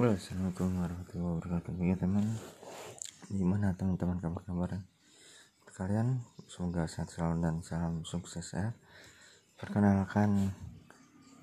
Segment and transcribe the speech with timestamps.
[0.00, 1.72] Assalamualaikum warahmatullahi wabarakatuh.
[1.84, 2.24] Ya teman.
[3.28, 4.80] Gimana teman-teman kabar-kabar
[5.76, 8.72] Kalian semoga sehat selalu dan salam sukses ya.
[9.60, 10.56] Perkenalkan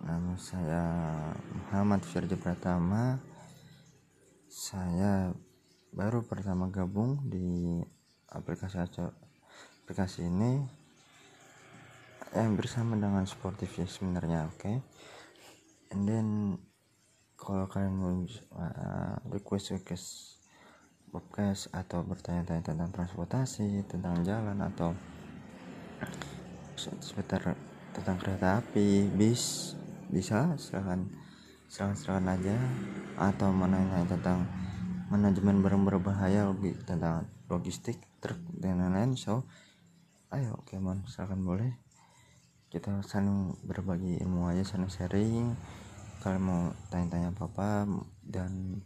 [0.00, 0.84] Nama saya
[1.52, 3.20] Muhammad Firja Pratama.
[4.48, 5.36] Saya
[5.92, 7.84] baru pertama gabung di
[8.32, 8.80] aplikasi
[9.84, 10.64] aplikasi ini
[12.32, 14.56] yang bersama dengan sportif ya sebenarnya oke?
[14.56, 14.76] Okay?
[15.92, 16.56] and then
[17.48, 18.12] kalau kalian mau
[18.60, 20.36] uh, request request
[21.08, 24.92] podcast atau bertanya-tanya tentang transportasi tentang jalan atau
[26.76, 27.56] seputar
[27.96, 29.72] tentang kereta api bis
[30.12, 31.08] bisa silahkan
[31.72, 32.56] silahkan silahkan aja.
[33.16, 34.44] Atau menanya tentang
[35.08, 39.48] manajemen barang berbahaya lebih tentang logistik truk dan lain-lain so
[40.36, 41.72] ayo oke okay, man silahkan boleh.
[42.68, 45.56] Kita saling berbagi ilmu aja saling sharing
[46.18, 47.86] kalian mau tanya-tanya apa-apa
[48.26, 48.82] dan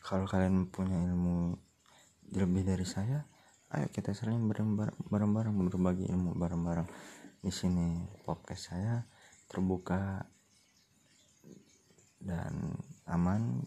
[0.00, 1.56] kalau kalian punya ilmu
[2.32, 3.24] lebih dari saya
[3.68, 4.48] ayo kita saling
[5.12, 6.88] bareng-bareng berbagi ilmu bareng-bareng.
[7.44, 9.04] Di sini podcast saya
[9.44, 10.24] terbuka
[12.16, 12.72] dan
[13.04, 13.60] aman.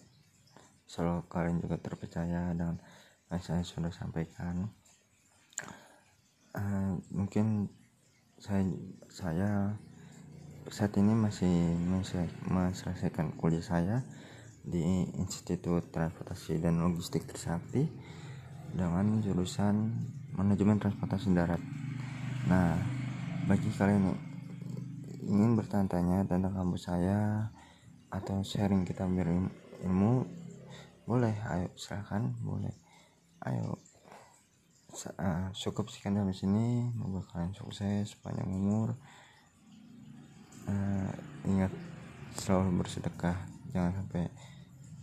[0.89, 2.81] Selalu kalian juga terpercaya dengan
[3.29, 4.73] yang saya sudah sampaikan.
[6.51, 7.69] Uh, mungkin
[8.41, 8.65] saya
[9.07, 9.77] saya
[10.71, 11.51] saat ini masih
[12.47, 14.07] menyelesaikan kuliah saya
[14.63, 17.91] di Institut Transportasi dan Logistik Trisakti
[18.71, 19.91] dengan jurusan
[20.31, 21.59] Manajemen Transportasi Darat.
[22.47, 22.79] Nah,
[23.51, 24.19] bagi kalian yang
[25.27, 27.51] ingin bertanya-tanya tentang kampus saya
[28.07, 30.23] atau sharing kita berilmu,
[31.03, 32.71] boleh, ayo silahkan, boleh,
[33.43, 33.75] ayo
[35.19, 38.95] uh, cukup sekian dari sini, semoga kalian sukses panjang umur
[40.71, 41.11] uh,
[41.43, 41.71] ingat
[42.39, 43.35] selalu bersedekah
[43.75, 44.31] jangan sampai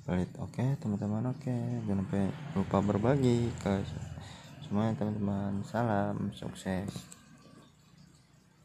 [0.09, 0.31] pelit.
[0.41, 1.45] Oke okay, teman-teman oke.
[1.45, 1.85] Okay.
[1.85, 2.25] jangan sampai
[2.57, 3.85] lupa berbagi ke
[4.65, 5.61] semuanya teman-teman.
[5.69, 7.18] Salam sukses